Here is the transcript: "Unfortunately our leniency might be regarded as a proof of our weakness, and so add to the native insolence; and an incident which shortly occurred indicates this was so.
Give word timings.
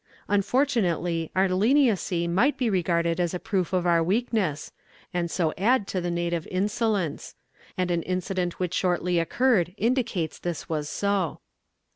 "Unfortunately 0.27 1.29
our 1.35 1.47
leniency 1.47 2.27
might 2.27 2.57
be 2.57 2.71
regarded 2.71 3.19
as 3.19 3.35
a 3.35 3.39
proof 3.39 3.71
of 3.71 3.85
our 3.85 4.01
weakness, 4.03 4.71
and 5.13 5.29
so 5.29 5.53
add 5.59 5.85
to 5.89 6.01
the 6.01 6.09
native 6.09 6.47
insolence; 6.47 7.35
and 7.77 7.91
an 7.91 8.01
incident 8.01 8.59
which 8.59 8.73
shortly 8.73 9.19
occurred 9.19 9.75
indicates 9.77 10.39
this 10.39 10.67
was 10.67 10.89
so. 10.89 11.39